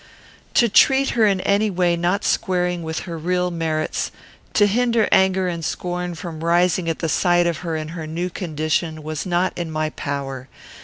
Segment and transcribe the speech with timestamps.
[0.55, 4.09] To treat her in any way not squaring with her real merits;
[4.55, 8.31] to hinder anger and scorn from rising at the sight of her in her new
[8.31, 10.47] condition, was not in my power.